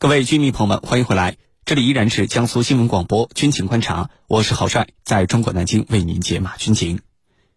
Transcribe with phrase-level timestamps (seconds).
[0.00, 1.38] 各位军迷朋友们，欢迎回来！
[1.64, 7.00] 这里依然是江苏新闻广播军情观察，我是郝帅，在中国南京为您解码军情。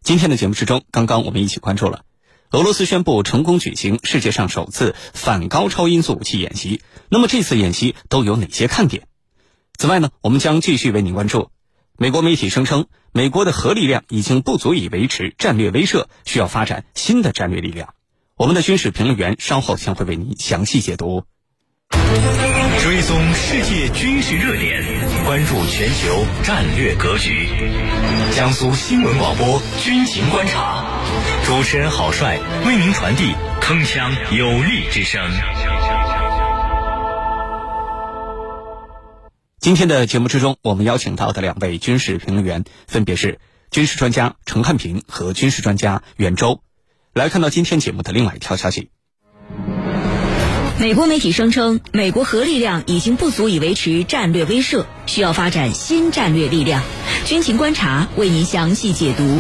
[0.01, 2.01] 今天的节目之中，刚刚我们一起关注了
[2.50, 6.82] 俄罗斯宣布成功举行世界上首次反高超音速武器演习。
[7.09, 9.07] 那么这次演习都有哪些看点？
[9.77, 11.51] 此外呢，我们将继续为您关注
[11.95, 17.93] 美国媒体声称，美国的核力量已经不足以维持战略威慑，需要发展新的战略力量。
[18.35, 21.25] 我们的军事评论员稍后将会为您详细解读。
[22.83, 24.83] 追踪世界军事热点，
[25.23, 27.47] 关注全球战略格局。
[28.36, 30.83] 江苏新闻广播军情观察，
[31.46, 35.22] 主持人郝帅为您传递铿锵有力之声。
[39.60, 46.62] 今天的节目之中，我们邀请到的两位军事评论员分别是军事专家陈汉平和军事专家袁周。
[47.13, 48.90] 来看到今天节目的另外一条消息。
[50.81, 56.82] 美国媒体声称，美国核力量已经不足以维持战略威慑，需要发展新战略力量。
[57.23, 59.38] 军情观察为您详细解读。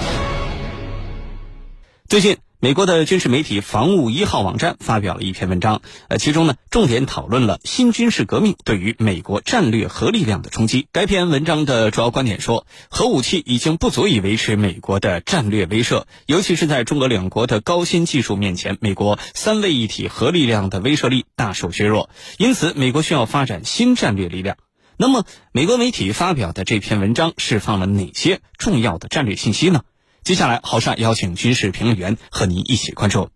[2.07, 2.37] 最近。
[2.63, 10.85] 美国的军事媒体“防务一号”网站发表了一篇文章，呃，其中呢重点讨论了新军事革命对于美国战略核力量的冲击。
[10.91, 22.11] 该篇文章的主要观点说，核武器已经不足以维持美国的战略威慑，尤其是在中俄两国的高新技术面前，美国三位一体核力量的威慑力大受削弱。
[22.37, 24.57] 因此，美国需要发展新战略力量。
[24.97, 29.81] 那么，美国媒体发表的这篇文章释放了哪些重要的战略信息呢？
[30.23, 33.29] 接下来，郝帅邀请军事评论员和您一起关注。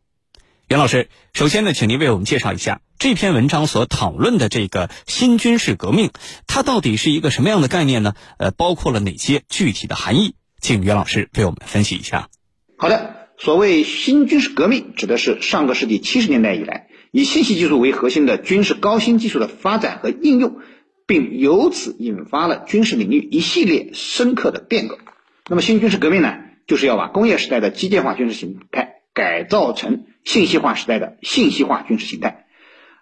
[0.67, 6.11] 袁老师，首先呢，请您为我们介绍一下这篇文章所讨论的这个新军事革命，
[6.45, 8.13] 它到底是一个什么样的概念呢？
[8.37, 10.35] 呃，包括了哪些具体的含义？
[10.61, 12.29] 请袁老师为我们分析一下。
[12.77, 20.59] 好的，所谓新军事革命，指的是上个世纪七十年代以来，以信息技术为核心的军事高新技术的发展和应用，
[21.07, 24.99] 并由此引发了军事领域一系列深刻的变革。
[25.47, 26.44] 那么，新军事革命呢？
[26.67, 32.45] 就是要把工业时代的机械化军事形态改造成信息化时代的信息化军事形态。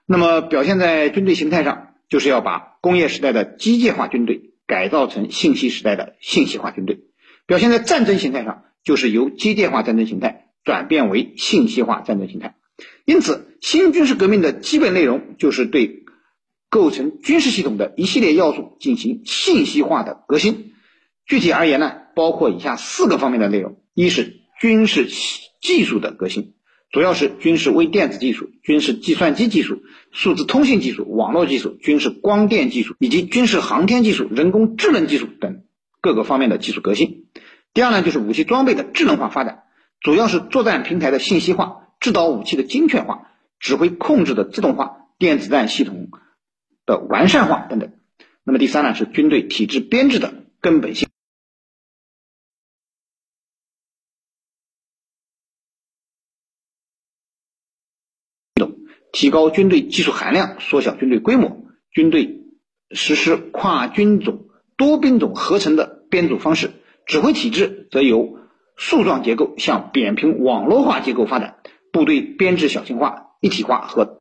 [0.06, 7.00] 那么表现在军队形态上，就是要把工业时代的机械化军队改造成信息时代的信息化军队。
[7.46, 12.56] 表现在战争形态上，就是由机械化战争形态转变为信息化战争形态。
[13.06, 16.04] 因此，新军事革命的基本内容就是对
[16.70, 20.74] 构成军事系统的一系列要素进行信息化的革新。
[21.26, 22.03] 具体而言呢？
[22.16, 25.08] 包括以下四个方面的内容：一是军事
[25.62, 26.54] 技术的革新，
[26.92, 29.82] 主要是军事微电子技术、军事计算机技术、
[30.12, 35.64] 数字通信技术、网络技术、军事光电技术以及军事航天技术、人工智能技术等
[36.02, 37.26] 各个方面的技术革新。
[37.74, 39.64] 第二呢，就是武器装备的智能化发展，
[40.00, 46.10] 主要是作战平台的信息化、制导武器的精确化、指挥控制的自动化、电子战系统
[46.86, 47.92] 的完善化等等。
[48.44, 51.08] 那么第三呢，是军队体制编制的根本性。
[59.14, 62.42] 提高军队技术含量，缩小军队规模，军队
[62.90, 66.72] 实施跨军种、多兵种合成的编组方式，
[67.06, 68.40] 指挥体制则由
[68.76, 71.60] 树状结构向扁平网络化结构发展，
[71.92, 74.20] 部队编制小型化、一体化和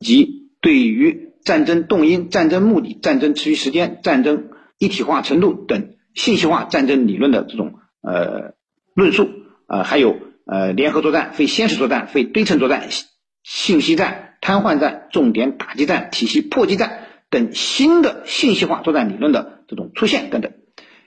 [0.00, 5.95] 及对于战争动因、战争目的、战争持续时间、战争一体化程度等。
[6.16, 8.54] 信息化战争理论的这种呃
[8.94, 9.28] 论述，
[9.68, 10.16] 呃还有
[10.46, 12.88] 呃联合作战、非先实作战、非对称作战、
[13.42, 20.52] 信息战、瘫痪战、重点打击战、体系破击战等新的信息化作战理论的这种出现等等。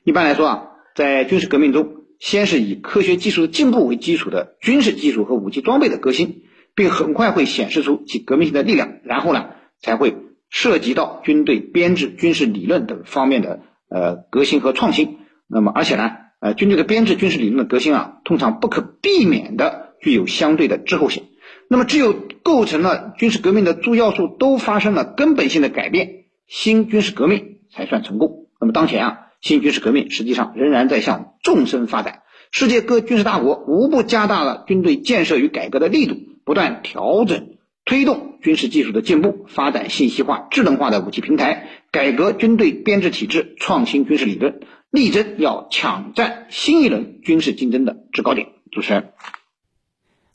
[0.03, 6.43] 一般来说啊，在军事革命中，先是以科学技术进步为基础的军事技术和武器装备的革新，
[6.75, 9.47] 并很快会显示出其革命性的力量，然后呢
[9.81, 10.15] 才会
[10.51, 13.61] 涉及到军队编制、军事理论等方面的。
[13.89, 15.17] 呃，革新和创新，
[15.47, 21.23] 那么而且呢，呃，军队的编制、军事理论的革新啊，通常不可避免的具有相对的滞后性。
[21.67, 28.47] 那么，只有构成了军事革命的诸要素都发生了根本性的改变，新军事革命才算成功。
[28.59, 32.21] 那么，当前啊，新军事革命实际上仍然在向纵深发展，
[32.51, 37.58] 世界各军事大国无不加大了军队建设与改革的力度，不断调整。
[37.89, 44.59] 推动军事技术的进步，发展信息化、智能化的武器平台，改革军队编制体制，创新军事理论，
[44.91, 48.49] 力争要抢占新一轮军事竞争的制高点。
[48.71, 49.09] 主持人，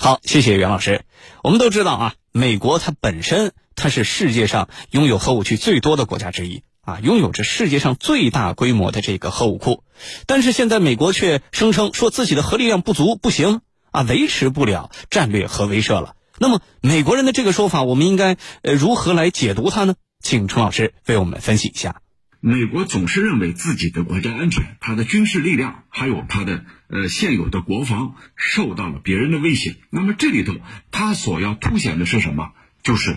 [0.01, 1.03] 好，谢谢袁老师。
[1.45, 9.85] 我们都知道啊，美国它本身它是世界上拥有核武器最多的国家之一，啊，拥有着世界上最大规模的这个核武库，
[10.27, 13.61] 但是现在美国却声称说自己的核力量不足，不行
[13.93, 16.17] 啊，维持不了战略核威慑了。
[16.39, 19.95] 那么美国人的这个说法，我们应该呃如何来解读它呢？
[20.21, 22.01] 请陈老师为我们分析一下。
[22.41, 29.77] 美国总是认为自己的国家安全、它的军事力量，还有它的呃现有的国防受到了别人的威胁。
[29.91, 30.55] 那么这里头，
[30.91, 32.53] 它所要凸显的是什么？
[32.83, 33.17] 就是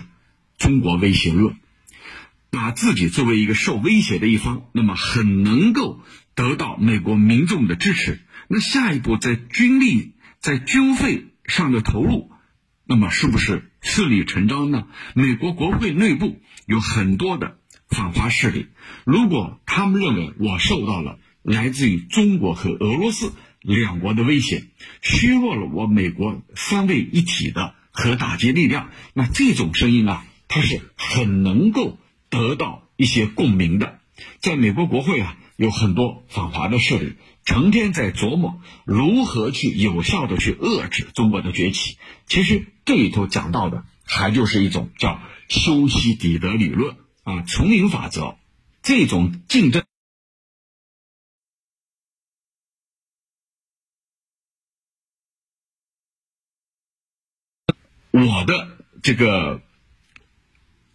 [0.56, 1.56] 中国威胁论。
[2.50, 6.00] 把自己作为一个受威胁的一方，那么很能够
[6.34, 8.20] 得到美国民众的支持。
[8.48, 12.30] 那下一步在军力、在军费上的投入，
[12.88, 14.86] 那么是不是顺理成章呢？
[15.14, 17.58] 美国国会内部有很多的
[17.88, 18.66] 反华势力，
[19.04, 24.64] 如果他们认为我受到了来自于中国和俄罗斯两国的威胁，
[25.02, 31.98] 削弱了我美国三位一体的核打击力量，那这种声音啊，它是很能够。
[32.30, 34.00] 得到一些共鸣的，
[34.40, 37.14] 在美国国会啊，有很多反华的势力，
[37.48, 41.96] 成天在琢磨如何去有效的去遏制中国的崛起。
[42.26, 45.18] 其实这里头讲到的，还就是一种叫
[45.48, 48.36] 修昔底德理论啊，丛林法则，
[48.82, 49.82] 这种竞争。
[58.10, 59.62] 我的这个。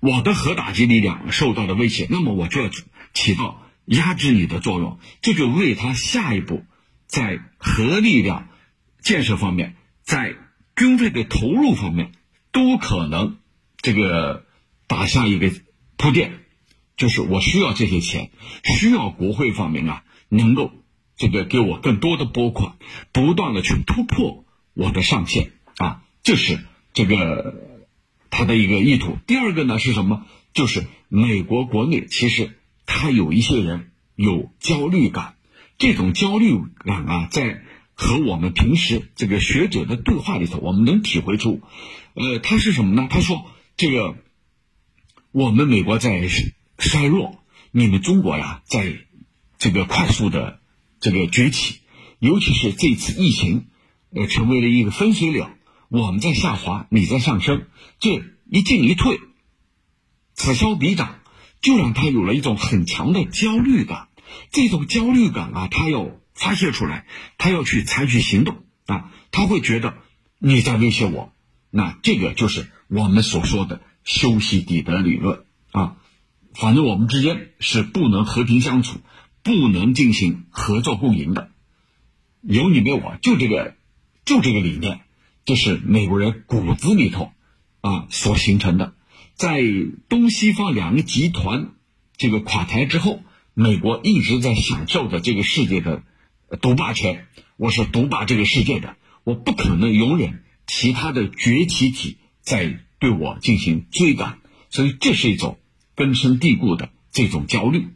[0.06, 2.70] 我的核打击力量受到了威胁，那么我就要
[3.14, 6.64] 起到压制你的作用，这就为他下一步
[7.06, 8.50] 在核力量
[9.02, 10.36] 建设方面，在
[10.76, 12.12] 军费的投入方面
[12.52, 13.38] 都可能
[13.78, 14.46] 这个
[14.88, 15.52] 打下一个
[15.98, 16.34] 铺垫，
[16.98, 18.32] 就是我需要这些钱，
[18.64, 20.72] 需要国会方面啊能够
[21.16, 22.76] 这个给我更多的拨款，
[23.12, 26.60] 不断的去突破我的上限啊，这是
[26.94, 27.72] 这个。
[28.36, 30.26] 他的一个意图，第二个呢是什么？
[30.56, 35.36] 就是美国国内其实他有一些人有焦虑感，
[35.78, 37.64] 这种焦虑感啊，在
[37.94, 41.62] 和我们平时这个学者的对话里头，我们能体会出，
[42.14, 43.08] 呃，他是什么呢？
[43.10, 43.46] 他说
[43.78, 44.16] 这个
[45.32, 46.28] 我们美国在
[46.78, 48.98] 衰弱，你们中国呀，在
[49.58, 50.60] 这个快速的
[51.00, 51.80] 这个崛起，
[52.20, 53.68] 尤其是这次疫情，
[54.12, 55.48] 呃，成为了一个分水岭。
[55.90, 57.68] 我们在下滑，你在上升，
[58.00, 59.20] 这一进一退，
[60.34, 61.20] 此消彼长，
[61.64, 64.10] 就让他有了一种很强的焦虑感。
[64.52, 67.08] 这种焦虑感啊，他要发泄出来，
[67.40, 69.96] 他要去采取行动啊，他会觉得
[70.38, 71.34] 你在威胁我。
[71.72, 75.96] 那这个就是我们所说的修昔底德理论啊。
[76.54, 79.00] 反正我们之间是不能和平相处，
[79.42, 81.50] 不能进行合作共赢的，
[82.42, 83.76] 有你没我，就这个，
[84.26, 85.00] 就这个理念。
[85.46, 87.32] 这是美国人骨子里头
[87.82, 88.94] 啊所形成的，
[89.36, 89.62] 在
[90.10, 91.72] 东西方两个集团
[92.18, 93.22] 这个垮台之后，
[93.54, 96.04] 美国一直在享受着这个世界的
[96.62, 97.28] 独霸权。
[97.58, 104.40] 我是独霸这个世界的，我不可能容忍其他的崛起体在对我进行追赶，
[104.70, 105.60] 所以这是一种
[105.96, 107.88] 根深蒂固的这种焦虑。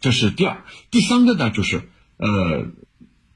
[0.00, 2.66] 这是第二，第三个呢，就是呃，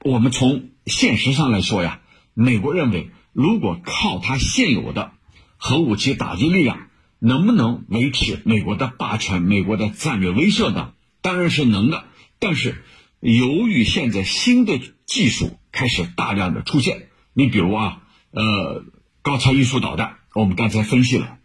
[0.04, 2.00] 我们从现实上来说呀，
[2.34, 3.10] 美国认为。
[3.36, 5.10] 如果靠它现有的
[5.56, 6.86] 核武器打击力量，
[7.24, 10.92] 能不能维持美国的霸权、美国的战略威慑呢？
[11.22, 12.04] 当然是能的。
[12.38, 12.84] 但是，
[13.20, 18.84] 由于现在新的技术开始大量的出现，你比如啊，呃，
[19.22, 21.38] 高超音速导弹，我们刚才分析了，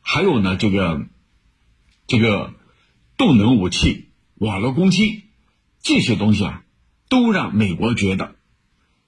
[0.00, 1.04] 还有呢，这个
[2.06, 2.54] 这个
[3.16, 5.24] 动能武器、网络攻击
[5.82, 6.62] 这些东西啊，
[7.08, 8.36] 都让美国觉得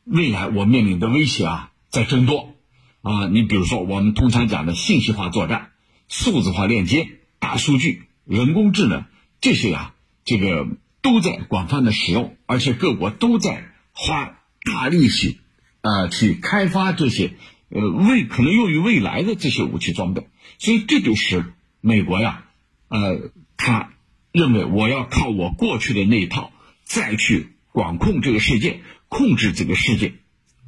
[0.04, 1.71] 未来我面临的威胁啊。
[1.88, 2.56] 在增多，
[3.00, 5.71] 啊，你比如说我们通常讲的信息化作战、
[6.09, 7.09] 数字化链接、
[7.39, 9.05] 大数据、人工智能
[9.41, 9.95] 这些啊，
[10.25, 10.67] 这个
[11.03, 15.41] 都在广泛的使用，而且各国都在花大力气，
[15.81, 17.35] 啊，去开发这些，
[17.69, 20.29] 呃，未可能用于未来的这些武器装备。
[20.59, 22.45] 所以这就是美国呀，
[22.89, 23.91] 呃，他
[24.33, 26.53] 认为我要靠我过去的那一套
[26.85, 30.15] 再去管控这个世界，控制这个世界，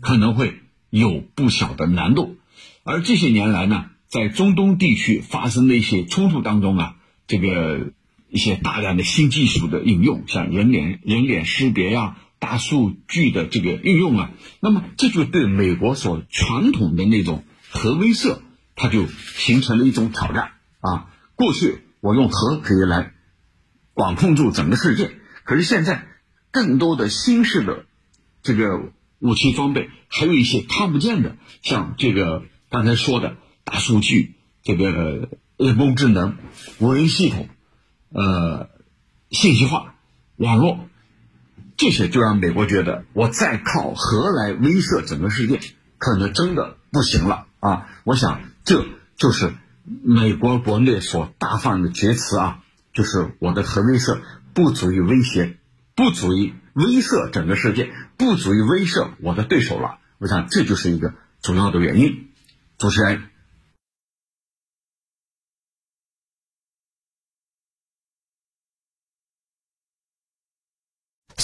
[0.01, 0.61] 可能会。
[0.91, 2.39] 有不小的难度，
[2.83, 6.97] 而这些年来呢，在中东地区发生的一些冲突当中啊，
[7.27, 7.93] 这个
[8.29, 18.39] 一些大量的新技术的应用，像人脸人脸识别呀、大数据的这个应用啊，那么这就对美国所传统的那种核威慑，
[18.75, 21.07] 它就形成了一种挑战啊。
[21.35, 23.13] 过去我用核可以来
[23.95, 25.13] 管控住整个世界，
[25.45, 26.07] 可是现在
[26.51, 27.87] 更多的新式的
[28.43, 28.93] 这个。
[29.21, 33.37] 武器装备还有一些看不见的，像这个刚才说的
[33.71, 36.39] 大数据、这个人工智能、
[36.79, 37.51] 无人系统，
[38.11, 38.71] 呃，
[39.31, 39.95] 信息化、
[40.37, 40.89] 网络，
[41.77, 45.61] 这些就让美国觉得我再靠核来威慑整个世界，
[45.99, 47.87] 可能真的不行了啊！
[48.05, 48.87] 我想这
[49.19, 49.53] 就是
[50.03, 54.23] 美国国内所大放的厥词啊，就是我的核威慑
[54.55, 55.59] 不足以威胁，
[55.95, 59.99] 不足以威慑整个世界，不足以威慑我的对手了。
[60.17, 62.29] 我想这就是一个主要的原因。
[62.79, 63.28] 主持人。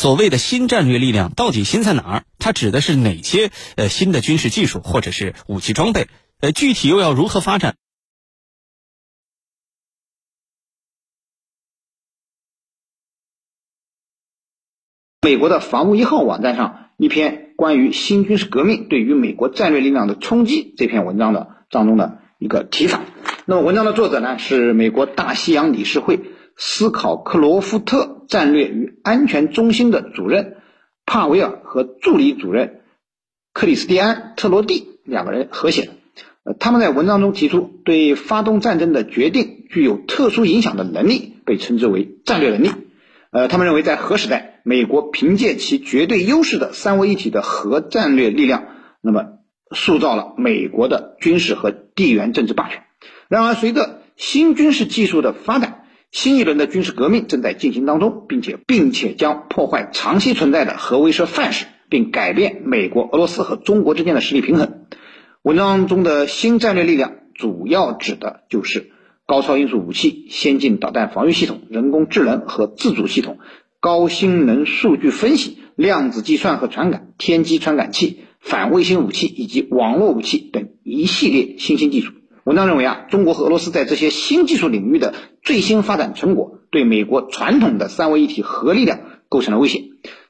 [0.04, 2.24] 所谓的新战略力量到底新在哪儿？
[2.38, 6.08] 它指的是哪些呃新的军事技术或者是武器装备？
[6.40, 7.76] 呃，具体又要如何发展？
[15.22, 23.00] 美国的防务一号网站上一篇关于新军事革命对于美国战略力量的冲击这篇文章的当中的一个提法。
[23.46, 26.20] 那么文章的作者呢是美国大西洋理事会。
[26.56, 30.56] 斯考克罗夫特战略与安全中心的主任
[31.06, 32.80] 帕维尔和助理主任
[33.52, 35.92] 克里斯蒂安特罗蒂两个人合写的。
[36.44, 42.70] 呃，他们在文章中提出，对发动战争的决定具有特殊影响的能力被称之为战略能力。
[43.30, 48.66] 呃，他们认为，在核时代，美国凭借其绝对优势的三位一体的核战略力量，
[49.00, 49.24] 那么
[49.70, 52.82] 塑造了美国的军事和地缘政治霸权。
[53.28, 55.83] 然而，随着新军事技术的发展，
[56.14, 64.84] 新一轮的军事革命正在进行当中，并且并且将破坏长期存在的核威慑范式，并改变美国、俄罗斯和中国之间的实力平衡。
[65.42, 68.92] 文章中的新战略力量主要指的就是
[69.26, 73.38] 高超音速武器、先进导弹防御系统、人工智能和自主系统、
[73.80, 82.12] 高性能数据分析、量子计算和传感、天基传感器、反卫星武器以及网络武器等一系列新兴技术。
[82.44, 89.84] 文章认为啊，中国和俄罗斯在这些新技术领域的最新发展成果，对美国传统的三位一体核力量构成了威胁。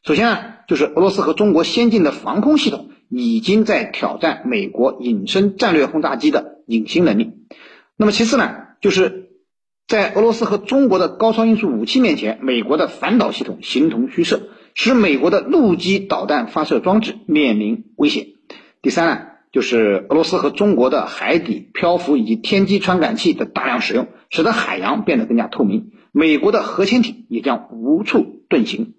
[0.04, 7.32] 首先啊，就是俄罗斯和中国先进的防空系统已经在挑战美国隐身战略轰炸机的隐形能力。
[7.96, 9.30] 那么其次呢，就是
[9.88, 18.28] 在俄罗斯和中国的高超音速武器面前，美国的反导系统形同虚设，使美国的陆基导弹发射装置面临威胁。
[18.82, 19.33] 第三呢？
[19.54, 25.92] 就是俄罗斯和中国的海底漂浮以及天基传感器的大量使用，使得海洋变得更加透明。
[26.10, 28.94] 美国的核潜艇也将无处遁形。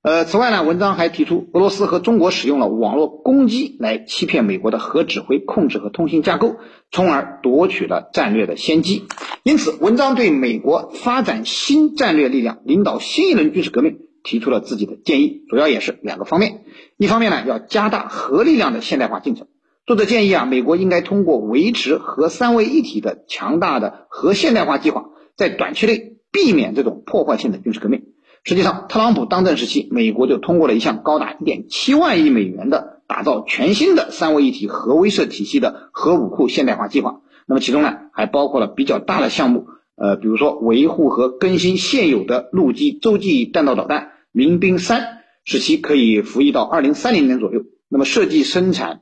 [0.00, 6.58] 呃，此外呢，文章还提出，俄罗斯和中国使用了网络攻击来欺骗美国的核指挥、控制和通信架构，
[6.92, 9.08] 从而夺取了战略的先机。
[9.42, 16.62] 因此，文章对美国发展新战略力量、领导新一轮军事革命提出了自己的建议，主要也是两个方面。
[16.96, 19.48] 一方面呢，要加大核力量的现代化进程。
[19.84, 28.04] 作者建议啊，美国应该通过维持核三位一体的强大的核现代化计划，在短期内避免这种破坏性的军事革命。
[28.44, 37.20] 实际上，特朗普当政时期，美国就通过了一项高达一点七万亿美元的打造全新的三位一体核威慑体系的核武库现代化计划。
[37.46, 47.62] 那么其中呢，还包括了比较大的项目，呃，比如说维护和更新现有的陆基洲际弹道导弹“民兵三”，使其可以服役到二零三零年左右。
[47.88, 49.00] 那么设计生产。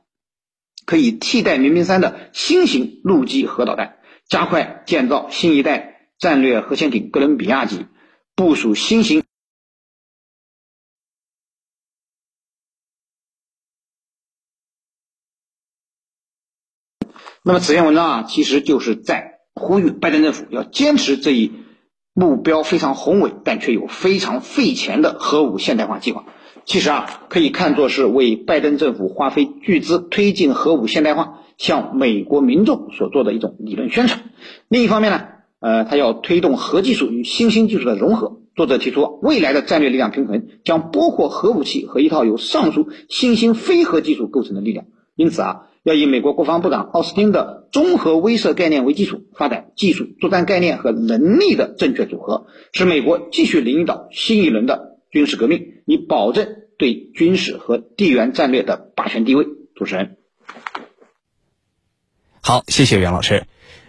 [0.85, 3.97] 可以替代“民兵三”的新型陆基核导弹，
[4.27, 7.85] 加快建造新一代战略核潜艇“哥伦比亚级”，
[8.35, 9.23] 部署新型。
[17.43, 21.51] 那么，此篇文章啊，其实就是在呼吁拜登政府要坚持这一
[22.13, 26.25] 目标非常宏伟，但却有非常费钱的核武现代化计划。
[26.71, 34.21] 其实啊，可以看作是为拜登政府花费巨资推进核武现代化，向美国民众所做的一种理论宣传。
[34.69, 35.21] 另一方面呢，
[35.59, 38.37] 呃，他要推动核技术与新兴技术的融合。
[38.55, 44.85] 作者提出，未来的战略力量平衡将包括核武器和一套由上述新兴非核技术构成的力量。
[45.17, 54.90] 因此啊，要以美国国防部长奥斯汀的综合威慑概念为基础，发展技术、作战概念和能力的正确组合，使美国继续领导新一轮的。
[55.11, 59.45] 军事革命，以保证对军事和地缘战略的霸权地位。
[59.75, 60.17] 主持人，
[62.41, 63.47] 好，谢谢袁老师。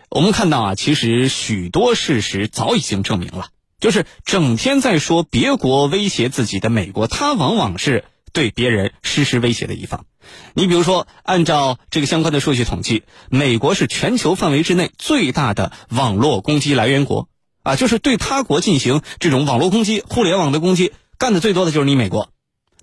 [0.09, 3.49] 我们看到啊，其实许多事实早已经证明了，
[3.79, 10.07] 就是整天在说别国威胁自己的美国，他往往是对别人实施威胁的一方。
[10.55, 17.29] 你比如说，按照这个相关的数据统计，美国是全球范围之内最大的网络攻击来源国
[17.63, 20.93] 啊，就是对他国进行这种网络攻击、互联网的攻击。
[21.23, 22.31] 干的最多的就是你美国，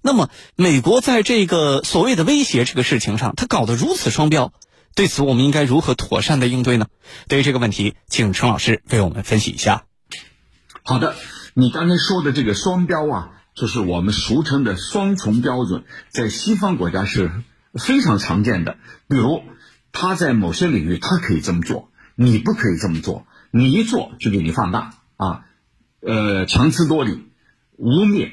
[0.02, 4.54] 那么美国在这个所谓的威胁这个事情上，他搞得如此双标，
[4.96, 6.88] 对此我们应该如何妥善的应对呢？
[7.28, 9.84] 对于这个问题，请陈老师为我们分析一下。
[10.84, 11.18] 好的，
[11.54, 17.44] 你刚才说的这个双标啊，就是我们俗称的双重标准，在西方国家是
[17.74, 18.78] 非常常见的。
[19.10, 19.44] 比如
[19.92, 25.42] 他在某些领域他可以这么做，你不可以这么做，你一做就给你放大啊，
[26.00, 27.26] 呃，强词夺理、
[27.80, 28.30] 污蔑、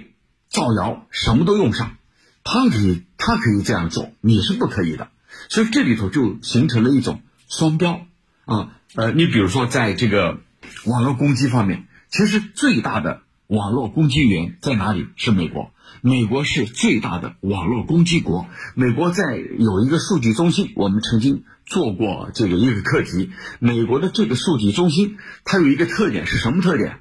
[0.48, 1.96] 造谣，什么都用上。
[2.42, 5.08] 他可以，他可以这样做，你是不可以的。
[5.48, 8.06] 所以这里头就形成了一种双标
[8.44, 8.72] 啊。
[8.94, 10.38] 呃，你比如说在这个
[10.84, 15.06] 网络攻击方面，其实最大的网络攻击源在哪里？
[15.16, 15.70] 是美国。
[16.02, 18.46] 美国是最大的网络攻击国。
[18.74, 23.30] 美国在有一个数据中心，我们曾经做过这个一个课题。
[23.58, 27.00] 美国的这个数据中心，它有一个特点是什么特点？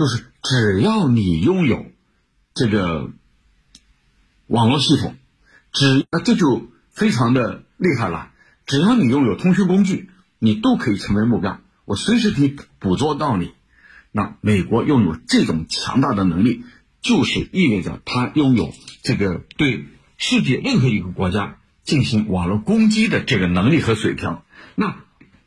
[0.00, 1.84] 就是只要你拥有
[2.54, 3.10] 这个。
[4.46, 5.14] 网络系统，
[5.70, 8.32] 只啊这就非常的厉害了。
[8.66, 11.60] 只要你拥有通讯工具，你都可以成为目标。
[11.84, 13.52] 我随时可以捕捉到你。
[14.10, 16.64] 那美国拥有这种强大的能力，
[17.00, 19.86] 就是意味着它拥有这个对
[20.18, 24.38] 世界任何一个国家进行网络攻击的这个能力和水平。
[24.74, 24.96] 那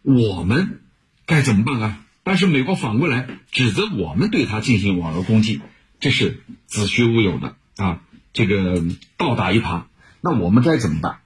[0.01, 0.79] 我们
[1.25, 2.02] 该怎么办啊？
[2.23, 5.61] 但是美国反过来指责我们对他进行网络攻击，
[5.99, 8.01] 这是子虚乌有的啊。
[8.31, 8.83] 这个
[9.17, 9.83] 倒打一耙，
[10.19, 11.19] 那我们该怎么办？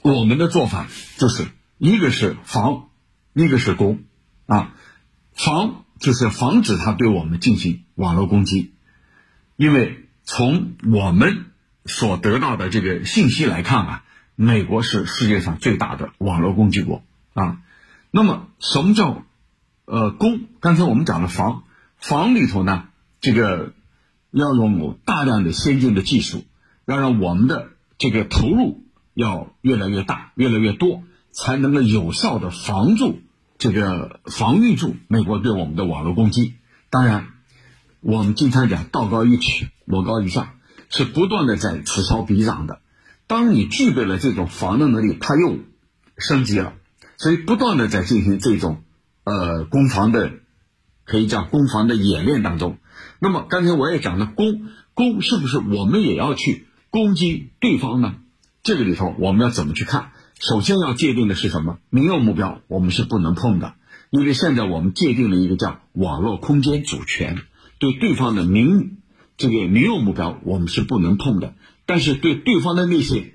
[0.00, 0.86] 我们的做法
[1.18, 2.88] 就是一个是防，
[3.34, 4.04] 一个是攻，
[4.46, 4.74] 啊，
[5.34, 8.72] 防就是防止他对我们进行网络攻击，
[9.56, 11.44] 因为从我们
[11.84, 14.04] 所得到的这个信息来看啊，
[14.34, 17.04] 美国是世界上最大的网络攻击国
[17.34, 17.58] 啊。
[18.10, 19.26] 那么什么叫
[19.84, 20.42] 呃攻？
[20.60, 21.64] 刚才我们讲了防，
[21.98, 22.84] 防里头呢，
[23.20, 23.72] 这个。
[24.36, 26.42] 要拥有大量的先进的技术，
[26.86, 28.82] 要让我们的这个投入
[29.14, 33.20] 要越来越大、越来越多，才能够有效的防住
[33.58, 36.54] 这个防御住美国对我们的网络攻击。
[36.90, 37.28] 当然，
[38.00, 40.48] 我们经常讲道高一尺，魔高一丈，
[40.90, 42.80] 是不断的在此消彼长的。
[43.28, 45.58] 当你具备了这种防的能力，它又
[46.18, 46.72] 升级了，
[47.18, 48.82] 所以不断的在进行这种
[49.24, 50.32] 呃攻防的，
[51.04, 52.78] 可以讲攻防的演练当中。
[53.18, 58.14] 那么刚才我也讲了，攻攻是不是我们也要去攻击对方呢？
[58.62, 60.12] 这个里头我们要怎么去看？
[60.38, 61.78] 首先要界定的是什么？
[61.90, 63.74] 民用目标我们是不能碰的，
[64.10, 67.38] 因为现在我们界定了一个叫网络空间主权，
[67.78, 68.98] 对对方的民
[69.36, 71.54] 这个民用目标我们是不能碰的。
[71.86, 73.34] 但是对对方的那些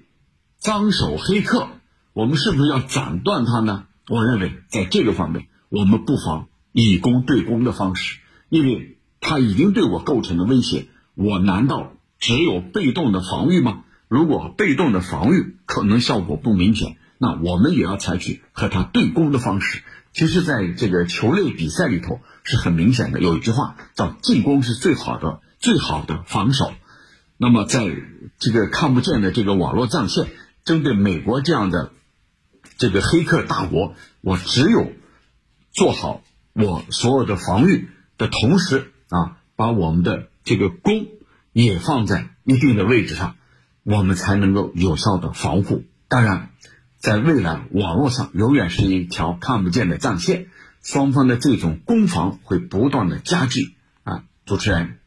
[0.58, 1.68] 脏手黑客，
[2.14, 3.86] 我们是不是要斩断他呢？
[4.08, 8.98] 我认为在这个方面，我们不妨以攻对攻的方式，因为。
[9.22, 13.84] 他已经对我构成了威胁，我难道只有被动的防御吗？
[14.08, 19.84] 如果被动的防御可能效果不明显，那我们也要采取和他对攻的方式。
[20.14, 26.72] 其实，在这个球类比赛里头是很明显的，有一句话叫“进攻是最好的、最好的防守”。
[27.36, 27.94] 那么，在
[28.40, 30.28] 这个看不见的这个网络战线，
[30.64, 31.92] 针对美国这样的
[32.78, 34.94] 这个黑客大国，我只有
[35.72, 36.22] 做好
[36.54, 38.92] 我所有的防御的同时。
[39.12, 41.08] 啊，把我们的这个弓
[41.52, 43.38] 也放在一定的位置上，
[43.82, 45.84] 我们才能够有效的防护。
[46.08, 46.52] 当然，
[47.00, 50.46] 在未来，网络上永远是一条看不见的战线，
[50.84, 53.76] 双方的这种攻防会不断的加剧。
[54.04, 54.99] 啊，主持人。